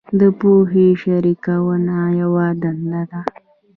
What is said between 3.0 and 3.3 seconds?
ده.